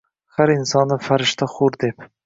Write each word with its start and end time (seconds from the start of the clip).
Har 0.37 0.53
insonni 0.53 0.99
farishta-hur 1.11 1.83
deb. 1.87 2.11